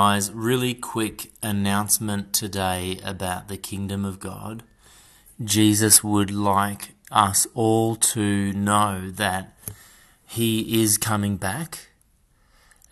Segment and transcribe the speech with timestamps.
[0.00, 4.62] Guys, really quick announcement today about the kingdom of God.
[5.42, 9.58] Jesus would like us all to know that
[10.24, 11.88] he is coming back.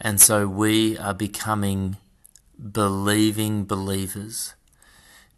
[0.01, 1.96] And so we are becoming
[2.73, 4.54] believing believers.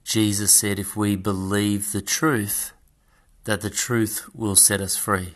[0.05, 2.73] Jesus said, if we believe the truth,
[3.45, 5.35] that the truth will set us free.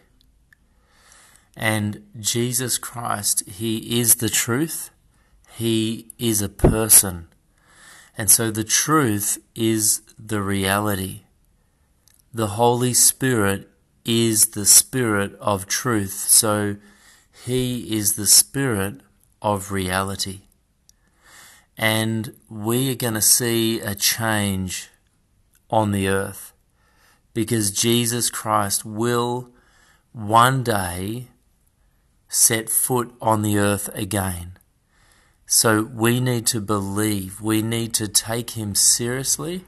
[1.55, 4.89] And Jesus Christ, He is the truth.
[5.55, 7.29] He is a person.
[8.17, 11.23] And so the truth is the reality.
[12.33, 13.69] The Holy Spirit
[14.05, 16.13] is the Spirit of truth.
[16.13, 16.77] So
[17.45, 19.01] He is the Spirit
[19.41, 20.43] of reality.
[21.77, 24.89] And we are going to see a change
[25.71, 26.53] on the earth
[27.35, 29.51] because Jesus Christ will
[30.13, 31.29] one day
[32.29, 34.59] set foot on the earth again.
[35.55, 39.67] So we need to believe, we need to take Him seriously.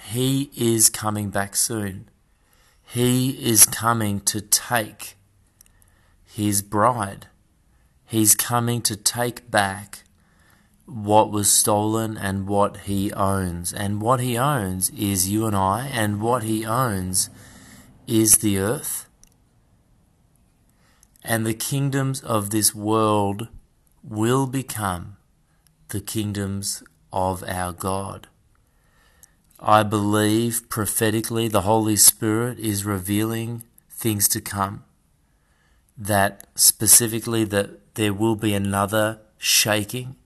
[0.00, 2.08] He is coming back soon.
[2.84, 5.16] He is coming to take
[6.24, 7.26] his bride.
[8.04, 10.04] He's coming to take back
[10.84, 13.72] what was stolen and what he owns.
[13.72, 17.28] And what he owns is you and I, and what he owns
[18.06, 19.08] is the earth.
[21.24, 23.48] And the kingdoms of this world
[24.08, 25.16] will become
[25.88, 28.28] the kingdoms of our God.
[29.58, 34.84] I believe prophetically the Holy Spirit is revealing things to come.
[35.96, 40.16] That specifically that there will be another shaking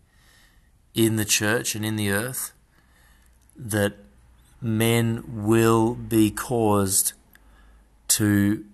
[0.95, 2.53] in the church and in the earth.
[3.57, 3.95] That
[4.61, 7.13] men will be caused
[8.09, 8.65] to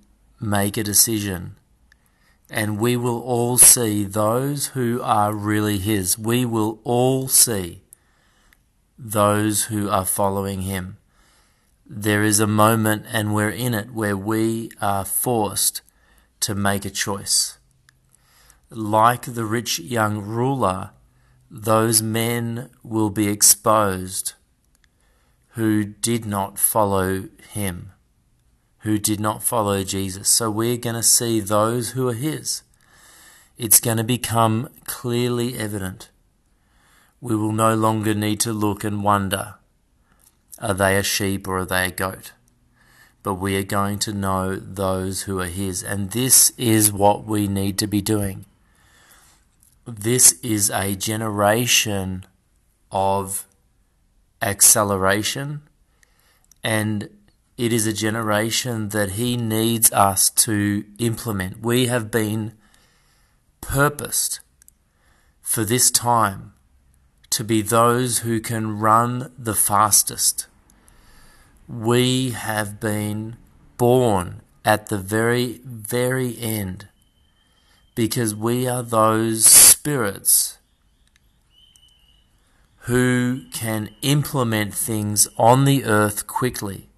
[0.40, 1.56] make a decision.
[2.48, 6.16] And we will all see those who are really His.
[6.18, 7.82] We will all see
[8.98, 10.96] those who are following him.
[11.88, 15.82] There is a moment, and we're in it, where we are forced
[16.40, 17.58] to make a choice.
[18.70, 20.90] Like the rich young ruler,
[21.50, 24.32] those men will be exposed
[25.50, 27.92] who did not follow him,
[28.86, 30.28] who did not follow Jesus.
[30.28, 32.62] So we're going to see those who are his.
[33.58, 36.08] It's going to become clearly evident
[37.20, 39.54] we will no longer need to look and wonder
[40.58, 42.32] are they a sheep or are they a goat?
[43.22, 45.82] But we are going to know those who are His.
[45.82, 48.46] And this is what we need to be doing.
[49.86, 52.24] This is a generation
[52.90, 53.46] of
[54.40, 55.62] acceleration,
[56.64, 57.10] and
[57.56, 61.60] it is a generation that He needs us to implement.
[61.60, 62.52] We have been
[63.60, 64.40] purposed
[65.40, 66.52] for this time
[67.30, 70.46] to be those who can run the fastest.
[71.68, 73.36] We have been
[73.76, 76.88] born at the very, very end
[77.94, 80.58] because we are those spirits
[82.80, 86.88] who can implement things on the earth quickly.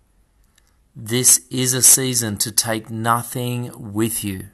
[1.01, 4.49] This is a season to take nothing with you.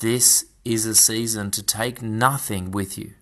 [0.00, 3.12] This is a season to take nothing with you.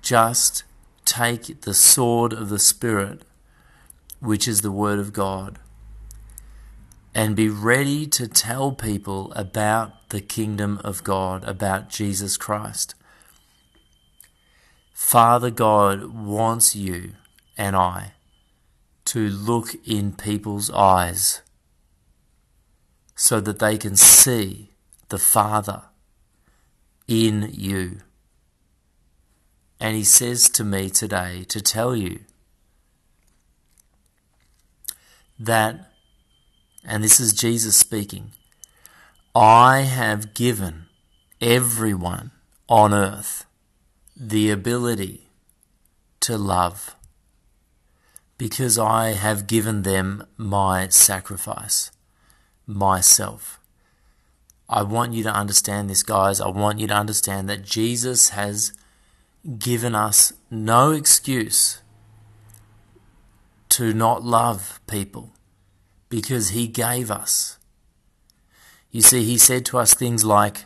[0.00, 0.62] Just
[1.04, 3.22] take the sword of the Spirit,
[4.20, 5.58] which is the Word of God,
[7.12, 12.94] and be ready to tell people about the kingdom of God, about Jesus Christ.
[14.94, 17.14] Father God wants you
[17.58, 18.12] and I
[19.06, 21.42] to look in people's eyes
[23.14, 24.70] so that they can see
[25.08, 25.82] the Father
[27.06, 28.00] in you.
[29.78, 32.20] And he says to me today to tell you
[35.38, 35.90] that,
[36.84, 38.32] and this is Jesus speaking,
[39.34, 40.86] I have given
[41.40, 42.30] everyone
[42.68, 43.44] on earth
[44.16, 45.30] the ability
[46.20, 46.94] to love
[48.42, 51.92] because I have given them my sacrifice,
[52.66, 53.60] myself.
[54.68, 56.40] I want you to understand this, guys.
[56.40, 58.72] I want you to understand that Jesus has
[59.60, 61.82] given us no excuse
[63.68, 65.34] to not love people
[66.08, 67.60] because he gave us.
[68.90, 70.64] You see, he said to us things like,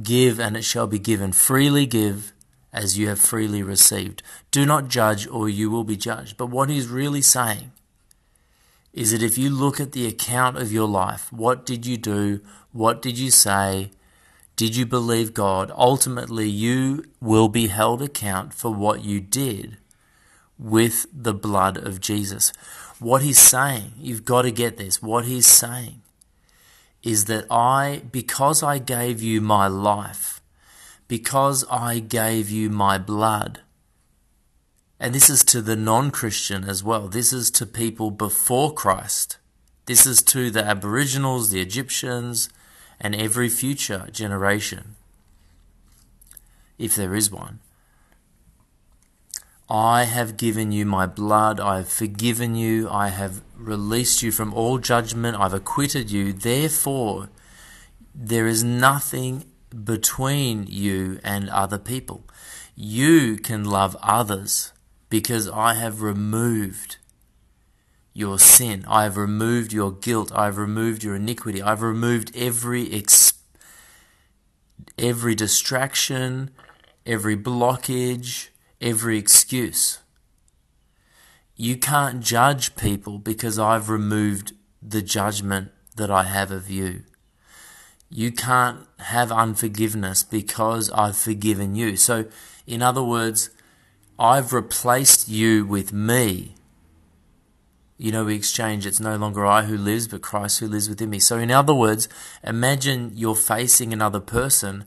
[0.00, 1.32] Give and it shall be given.
[1.32, 2.32] Freely give
[2.72, 4.22] as you have freely received.
[4.50, 6.36] Do not judge or you will be judged.
[6.36, 7.72] But what he's really saying
[8.92, 12.40] is that if you look at the account of your life, what did you do?
[12.72, 13.90] What did you say?
[14.56, 15.72] Did you believe God?
[15.74, 19.78] Ultimately, you will be held account for what you did
[20.58, 22.52] with the blood of Jesus.
[22.98, 25.00] What he's saying, you've got to get this.
[25.00, 26.02] What he's saying
[27.02, 30.39] is that I, because I gave you my life,
[31.10, 33.62] because I gave you my blood,
[35.00, 39.38] and this is to the non Christian as well, this is to people before Christ,
[39.86, 42.48] this is to the Aboriginals, the Egyptians,
[43.00, 44.94] and every future generation,
[46.78, 47.58] if there is one.
[49.68, 54.54] I have given you my blood, I have forgiven you, I have released you from
[54.54, 56.32] all judgment, I've acquitted you.
[56.32, 57.30] Therefore,
[58.14, 59.49] there is nothing
[59.84, 62.24] between you and other people.
[62.74, 64.72] You can love others
[65.08, 66.96] because I have removed
[68.12, 68.84] your sin.
[68.88, 70.32] I have removed your guilt.
[70.34, 71.62] I have removed your iniquity.
[71.62, 73.34] I've removed every ex-
[74.98, 76.50] every distraction,
[77.06, 78.48] every blockage,
[78.80, 79.98] every excuse.
[81.56, 84.52] You can't judge people because I've removed
[84.82, 87.04] the judgment that I have of you.
[88.10, 91.96] You can't have unforgiveness because I've forgiven you.
[91.96, 92.26] So,
[92.66, 93.50] in other words,
[94.18, 96.56] I've replaced you with me.
[97.96, 101.10] You know, we exchange, it's no longer I who lives, but Christ who lives within
[101.10, 101.20] me.
[101.20, 102.08] So, in other words,
[102.42, 104.84] imagine you're facing another person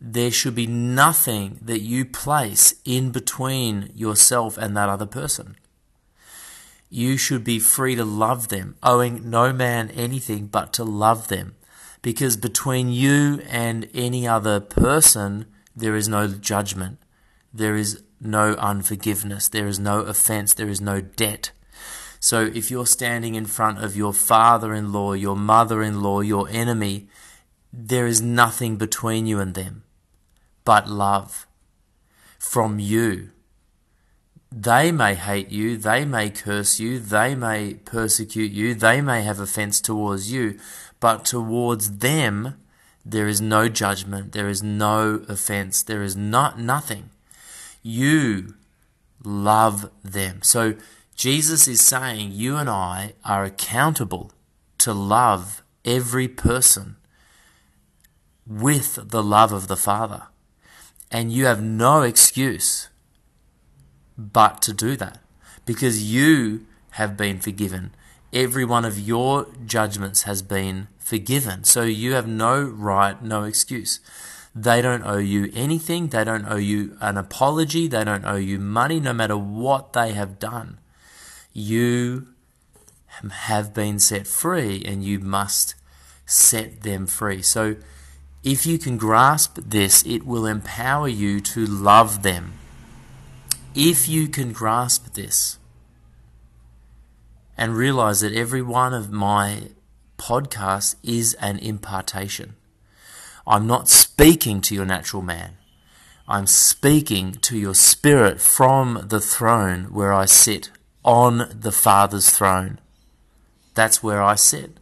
[0.00, 5.56] there should be nothing that you place in between yourself and that other person.
[6.88, 11.54] You should be free to love them, owing no man anything but to love them.
[12.02, 16.98] Because between you and any other person, there is no judgment.
[17.52, 19.48] There is no unforgiveness.
[19.48, 20.54] There is no offense.
[20.54, 21.52] There is no debt.
[22.20, 26.20] So if you're standing in front of your father in law, your mother in law,
[26.20, 27.08] your enemy,
[27.72, 29.84] there is nothing between you and them
[30.64, 31.46] but love
[32.38, 33.30] from you.
[34.52, 39.38] They may hate you, they may curse you, they may persecute you, they may have
[39.38, 40.58] offense towards you,
[41.00, 42.56] but towards them
[43.04, 47.10] there is no judgment, there is no offense, there is not nothing.
[47.82, 48.54] You
[49.24, 50.40] love them.
[50.42, 50.74] So
[51.16, 54.32] Jesus is saying you and I are accountable
[54.78, 56.96] to love every person
[58.46, 60.24] with the love of the Father.
[61.10, 62.88] And you have no excuse
[64.16, 65.18] but to do that
[65.64, 67.92] because you have been forgiven.
[68.32, 71.64] Every one of your judgments has been forgiven.
[71.64, 74.00] So you have no right, no excuse.
[74.54, 76.08] They don't owe you anything.
[76.08, 77.88] They don't owe you an apology.
[77.88, 80.78] They don't owe you money, no matter what they have done.
[81.52, 82.28] You
[83.30, 85.74] have been set free and you must
[86.24, 87.42] set them free.
[87.42, 87.76] So
[88.42, 92.54] if you can grasp this, it will empower you to love them.
[93.74, 95.58] If you can grasp this
[97.60, 99.64] and realize that every one of my
[100.16, 102.56] podcasts is an impartation,
[103.46, 105.58] I'm not speaking to your natural man.
[106.26, 110.70] I'm speaking to your spirit from the throne where I sit
[111.04, 112.78] on the Father's throne.
[113.74, 114.78] That's where I sit.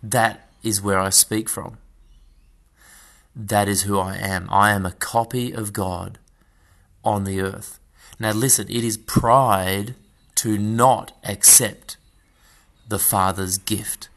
[0.00, 1.78] That is where I speak from.
[3.34, 4.46] That is who I am.
[4.50, 6.18] I am a copy of God
[7.02, 7.80] on the earth.
[8.20, 9.94] Now, listen, it is pride
[10.36, 11.96] to not accept
[12.88, 14.08] the Father's gift.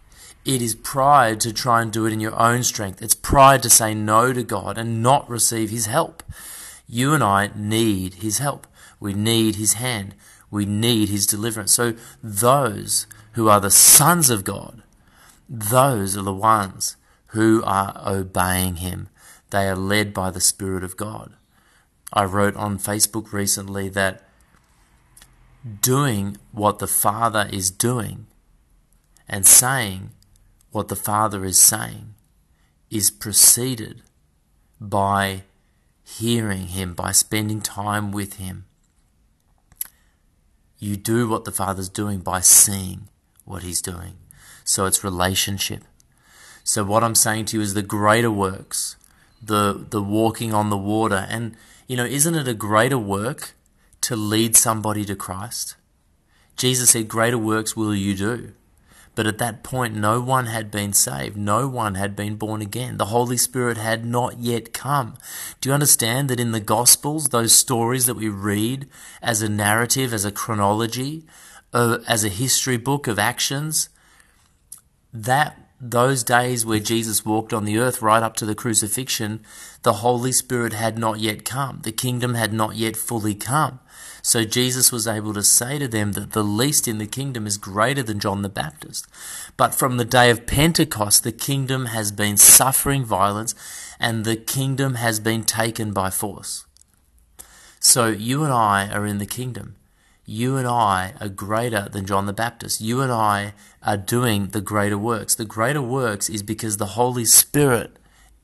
[0.46, 3.02] It is pride to try and do it in your own strength.
[3.02, 6.24] It's pride to say no to God and not receive His help.
[6.88, 8.66] You and I need His help.
[9.00, 10.16] We need His hand.
[10.50, 11.74] We need His deliverance.
[11.74, 14.84] So, those who are the sons of God,
[15.50, 16.96] those are the ones
[17.28, 19.10] who are obeying him.
[19.50, 21.34] They are led by the Spirit of God.
[22.14, 24.24] I wrote on Facebook recently that
[25.82, 28.28] doing what the Father is doing
[29.28, 30.12] and saying
[30.72, 32.14] what the Father is saying
[32.90, 34.02] is preceded
[34.80, 35.44] by
[36.04, 38.66] hearing Him, by spending time with Him.
[40.80, 43.10] You do what the Father's doing by seeing
[43.46, 44.14] what He's doing.
[44.64, 45.84] So it's relationship.
[46.64, 48.98] So what I'm saying to you is the greater works,
[49.42, 51.56] the the walking on the water, and
[51.88, 53.54] you know, isn't it a greater work
[54.02, 55.76] to lead somebody to Christ?
[56.58, 58.54] Jesus said, "Greater works will you do."
[59.18, 61.36] But at that point, no one had been saved.
[61.36, 62.98] No one had been born again.
[62.98, 65.18] The Holy Spirit had not yet come.
[65.60, 68.88] Do you understand that in the Gospels, those stories that we read
[69.24, 71.26] as a narrative, as a chronology,
[71.74, 73.90] uh, as a history book of actions,
[75.12, 79.42] that those days where Jesus walked on the earth right up to the crucifixion,
[79.84, 81.82] the Holy Spirit had not yet come.
[81.84, 83.80] The kingdom had not yet fully come.
[84.24, 87.58] So Jesus was able to say to them that the least in the kingdom is
[87.58, 89.08] greater than John the Baptist.
[89.56, 93.54] But from the day of Pentecost, the kingdom has been suffering violence
[94.00, 96.66] and the kingdom has been taken by force.
[97.80, 99.76] So you and I are in the kingdom.
[100.30, 102.82] You and I are greater than John the Baptist.
[102.82, 105.34] You and I are doing the greater works.
[105.34, 107.98] The greater works is because the Holy Spirit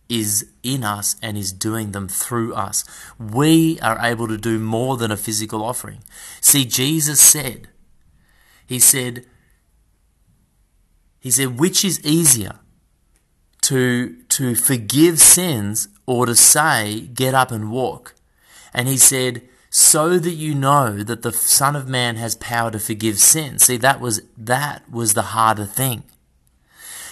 [0.07, 2.85] is in us and is doing them through us.
[3.19, 6.05] We are able to do more than a physical offering.
[6.39, 7.67] See, Jesus said,
[8.65, 9.25] He said,
[11.19, 12.59] He said, which is easier
[13.63, 18.15] to, to forgive sins or to say, get up and walk?
[18.73, 19.41] And He said,
[19.75, 23.57] so that you know that the Son of Man has power to forgive sin.
[23.57, 26.03] See, that was, that was the harder thing.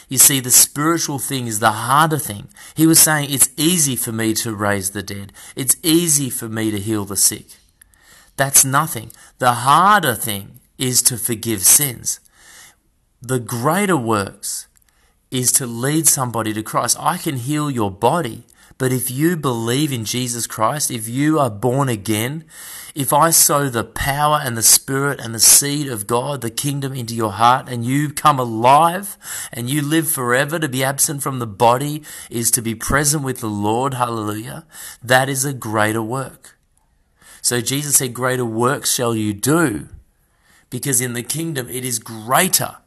[0.08, 2.50] You see, the spiritual thing is the harder thing.
[2.75, 6.70] He was saying, It's easy for me to raise the dead, it's easy for me
[6.70, 7.48] to heal the sick.
[8.38, 9.12] That's nothing.
[9.39, 12.20] The harder thing is to forgive sins.
[13.24, 14.68] The greater works
[15.32, 16.96] is to lead somebody to Christ.
[17.00, 18.44] I can heal your body,
[18.82, 22.46] but if you believe in Jesus Christ, if you are born again,
[22.96, 26.92] if I sow the power and the spirit and the seed of God, the kingdom
[26.92, 29.20] into your heart, and you come alive
[29.54, 33.40] and you live forever, to be absent from the body is to be present with
[33.40, 34.66] the Lord, hallelujah,
[35.04, 36.58] that is a greater work.
[37.40, 39.90] So Jesus said, Greater works shall you do,
[40.72, 42.78] because in the kingdom it is greater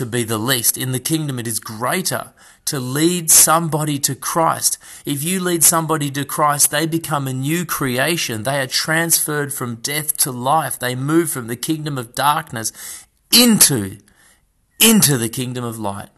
[0.00, 0.78] to be the least.
[0.78, 2.32] In the kingdom, it is greater
[2.64, 4.78] to lead somebody to Christ.
[5.04, 8.44] If you lead somebody to Christ, they become a new creation.
[8.44, 10.78] They are transferred from death to life.
[10.78, 12.72] They move from the kingdom of darkness
[13.30, 13.98] into,
[14.80, 16.08] into the kingdom of light.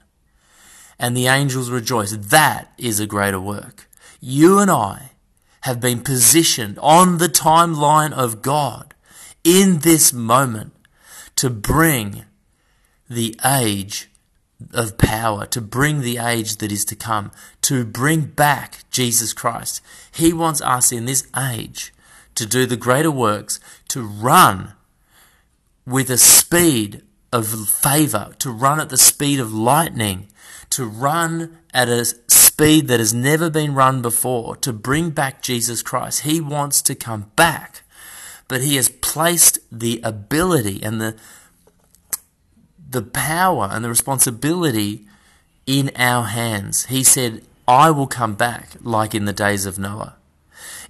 [0.97, 2.13] And the angels rejoice.
[2.13, 3.89] That is a greater work.
[4.21, 5.11] You and I
[5.63, 8.95] have been positioned on the timeline of God
[9.43, 10.73] in this moment
[11.35, 12.27] to bring
[13.15, 14.09] the age
[14.73, 17.31] of power, to bring the age that is to come,
[17.63, 19.81] to bring back Jesus Christ.
[20.13, 21.93] He wants us in this age
[22.35, 24.73] to do the greater works, to run
[25.87, 27.03] with a speed
[27.33, 30.29] of favor, to run at the speed of lightning,
[30.71, 35.83] to run at a speed that has never been run before, to bring back Jesus
[35.83, 36.21] Christ.
[36.21, 37.83] He wants to come back,
[38.49, 41.17] but He has placed the ability and the
[42.93, 45.07] the power and the responsibility
[45.67, 46.87] in our hands.
[46.87, 50.17] He said, I will come back like in the days of Noah.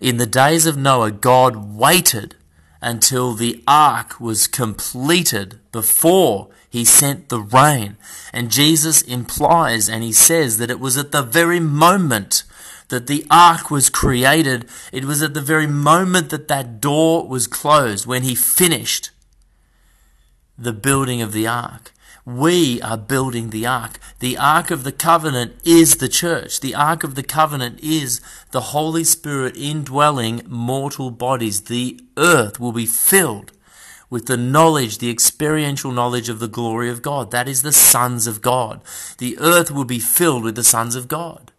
[0.00, 2.34] In the days of Noah, God waited
[2.80, 7.96] until the ark was completed before he sent the rain.
[8.32, 12.42] And Jesus implies and he says that it was at the very moment
[12.88, 17.46] that the ark was created, it was at the very moment that that door was
[17.46, 19.10] closed when he finished
[20.58, 21.92] the building of the ark.
[22.24, 23.98] We are building the ark.
[24.20, 26.60] The ark of the covenant is the church.
[26.60, 28.20] The ark of the covenant is
[28.52, 31.62] the Holy Spirit indwelling mortal bodies.
[31.62, 33.50] The earth will be filled
[34.08, 37.32] with the knowledge, the experiential knowledge of the glory of God.
[37.32, 38.82] That is the sons of God.
[39.18, 41.50] The earth will be filled with the sons of God.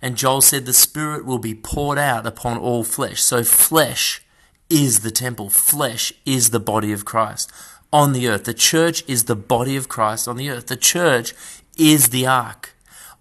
[0.00, 3.20] And Joel said the Spirit will be poured out upon all flesh.
[3.20, 4.22] So flesh
[4.70, 5.50] is the temple.
[5.50, 7.50] Flesh is the body of Christ
[7.94, 8.42] on the earth.
[8.42, 10.66] The church is the body of Christ on the earth.
[10.66, 11.32] The church
[11.78, 12.74] is the ark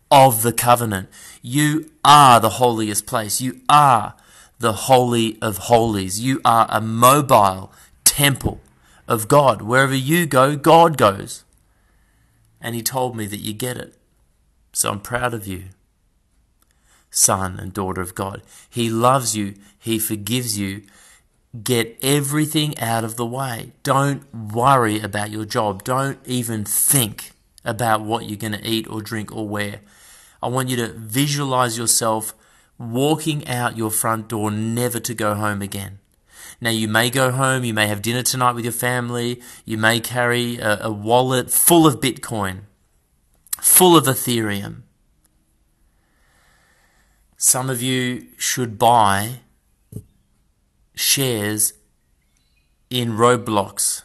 [0.09, 1.09] of the covenant.
[1.43, 3.39] You are the holiest place.
[3.39, 4.15] You are
[4.57, 6.19] the holy of holies.
[6.19, 7.71] You are a mobile
[8.03, 8.61] temple
[9.07, 9.61] of God.
[9.61, 11.43] Wherever you go, God goes.
[12.59, 13.95] And he told me that you get it.
[14.71, 15.65] So I'm proud of you,
[17.11, 18.41] son and daughter of God.
[18.67, 19.53] He loves you.
[19.77, 20.81] He forgives you.
[21.61, 23.73] Get everything out of the way.
[23.83, 25.83] Don't worry about your job.
[25.83, 27.33] Don't even think
[27.63, 29.81] about what you're going to eat or drink or wear.
[30.41, 32.33] I want you to visualize yourself
[32.79, 35.99] walking out your front door, never to go home again.
[36.59, 39.99] Now, you may go home, you may have dinner tonight with your family, you may
[39.99, 42.61] carry a, a wallet full of Bitcoin,
[43.61, 44.83] full of Ethereum,
[47.37, 49.39] Some of you should buy
[50.95, 51.73] shares
[52.89, 54.03] in Roblox.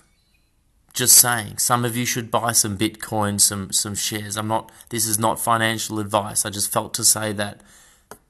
[0.95, 1.59] Just saying.
[1.59, 4.37] Some of you should buy some Bitcoin, some some shares.
[4.37, 6.45] I'm not this is not financial advice.
[6.45, 7.61] I just felt to say that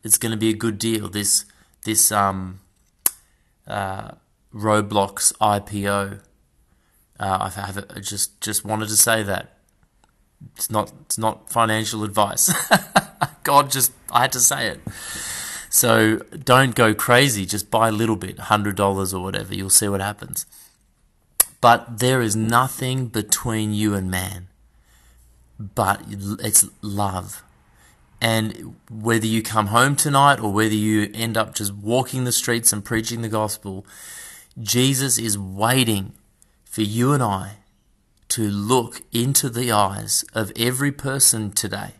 [0.02, 1.08] it's going to be a good deal.
[1.08, 1.44] This
[1.84, 2.60] this um
[3.66, 4.12] uh,
[4.54, 6.20] Roblox IPO.
[7.20, 9.58] Uh, I have just just wanted to say that
[10.56, 12.52] it's not it's not financial advice.
[13.44, 14.80] God just I had to say it.
[15.70, 17.44] So don't go crazy.
[17.44, 19.54] Just buy a little bit, hundred dollars or whatever.
[19.54, 20.46] You'll see what happens.
[21.60, 24.48] But there is nothing between you and man,
[25.58, 27.42] but it's love.
[28.20, 32.72] And whether you come home tonight or whether you end up just walking the streets
[32.72, 33.86] and preaching the gospel,
[34.60, 36.12] Jesus is waiting
[36.64, 37.58] for you and I
[38.30, 41.92] to look into the eyes of every person today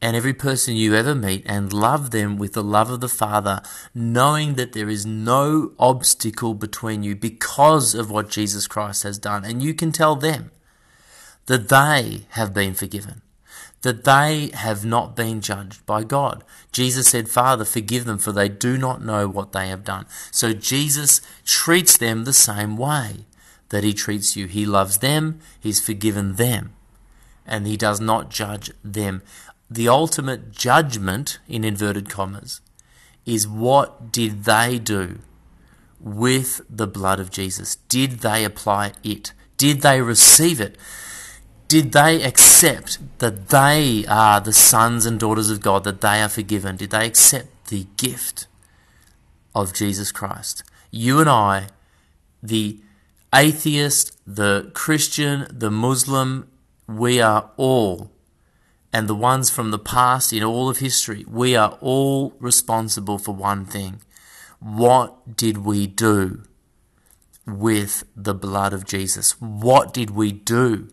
[0.00, 3.60] and every person you ever meet and love them with the love of the Father,
[3.94, 9.44] knowing that there is no obstacle between you because of what Jesus Christ has done.
[9.44, 10.50] And you can tell them
[11.46, 13.22] that they have been forgiven
[13.82, 16.42] that they have not been judged by God.
[16.72, 20.06] Jesus said, Father, forgive them, for they do not know what they have done.
[20.30, 23.26] So Jesus treats them the same way
[23.68, 24.46] that He treats you.
[24.46, 26.72] He loves them, He's forgiven them,
[27.46, 29.22] and He does not judge them.
[29.70, 32.60] The ultimate judgment, in inverted commas,
[33.26, 35.18] is what did they do
[36.00, 37.76] with the blood of Jesus?
[37.88, 39.32] Did they apply it?
[39.56, 40.76] Did they receive it?
[41.66, 46.28] Did they accept that they are the sons and daughters of God, that they are
[46.30, 46.76] forgiven?
[46.76, 48.46] Did they accept the gift
[49.54, 50.62] of Jesus Christ?
[50.90, 51.66] You and I,
[52.42, 52.80] the
[53.34, 56.50] atheist, the Christian, the Muslim,
[56.86, 58.10] we are all,
[58.92, 63.34] and the ones from the past in all of history, we are all responsible for
[63.34, 64.00] one thing.
[64.60, 66.42] What did we do
[67.46, 69.40] with the blood of Jesus?
[69.40, 70.88] What did we do?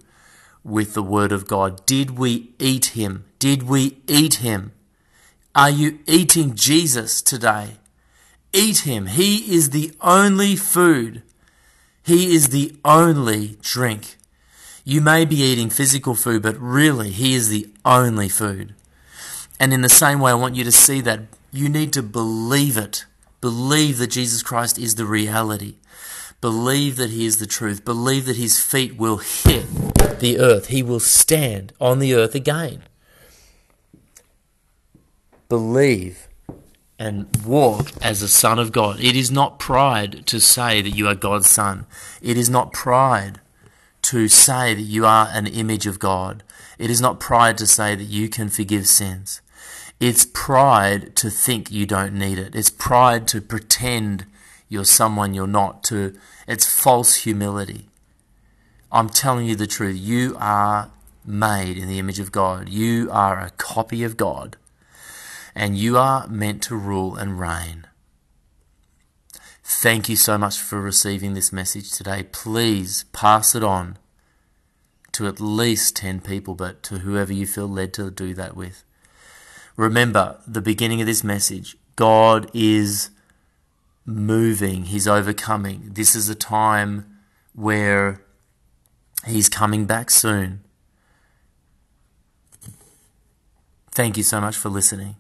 [0.65, 1.85] with the Word of God?
[1.85, 3.25] Did we eat Him?
[3.39, 4.73] Did we eat Him?
[5.53, 7.77] Are you eating Jesus today?
[8.51, 9.05] Eat Him.
[9.05, 11.21] He is the only food.
[12.03, 14.17] He is the only drink.
[14.83, 18.73] You may be eating physical food, but really, He is the only food.
[19.59, 21.21] And in the same way, I want you to see that
[21.51, 23.05] you need to believe it.
[23.39, 25.75] Believe that Jesus Christ is the reality.
[26.41, 27.85] Believe that He is the truth.
[27.85, 29.65] Believe that His feet will hit
[30.19, 30.67] the earth.
[30.67, 32.83] He will stand on the earth again.
[35.47, 36.27] Believe
[36.97, 38.99] and walk as a son of God.
[38.99, 41.85] It is not pride to say that you are God's son.
[42.21, 43.39] It is not pride
[44.05, 46.43] to say that you are an image of God.
[46.77, 49.41] It is not pride to say that you can forgive sins.
[49.99, 52.53] It's pride to think you don't need it.
[52.55, 54.25] It's pride to pretend
[54.69, 55.83] you're someone you're not.
[55.85, 56.13] To
[56.47, 57.89] it's false humility.
[58.91, 59.97] I'm telling you the truth.
[59.97, 60.91] You are
[61.25, 62.69] made in the image of God.
[62.69, 64.57] You are a copy of God.
[65.55, 67.87] And you are meant to rule and reign.
[69.67, 72.21] Thank you so much for receiving this message today.
[72.31, 73.97] Please pass it on
[75.13, 78.83] to at least 10 people, but to whoever you feel led to do that with.
[79.75, 83.09] Remember the beginning of this message God is
[84.05, 85.93] moving, He's overcoming.
[85.93, 87.17] This is a time
[87.55, 88.23] where
[89.25, 90.63] He's coming back soon.
[93.89, 95.15] Thank you so much for listening.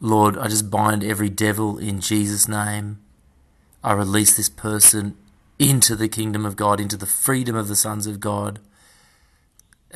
[0.00, 3.00] Lord, I just bind every devil in Jesus' name.
[3.84, 5.16] I release this person
[5.58, 8.58] into the kingdom of God, into the freedom of the sons of God.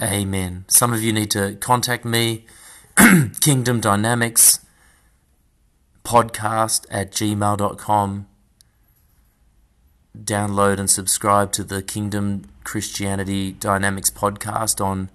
[0.01, 0.65] Amen.
[0.69, 2.45] Some of you need to contact me,
[3.41, 4.61] Kingdom Dynamics
[6.05, 8.27] podcast at gmail.com
[10.23, 15.11] download and subscribe to the Kingdom Christianity Dynamics podcast on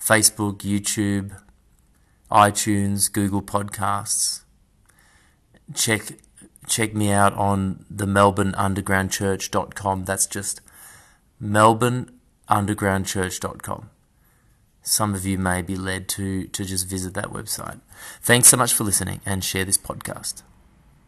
[0.00, 1.40] Facebook, YouTube,
[2.34, 4.42] iTunes, Google Podcasts.
[5.72, 6.18] Check
[6.66, 10.04] check me out on the melbourneundergroundchurch.com.
[10.04, 10.60] That's just
[11.40, 13.90] melbourneundergroundchurch.com.
[14.82, 17.78] Some of you may be led to to just visit that website.
[18.20, 20.42] Thanks so much for listening and share this podcast.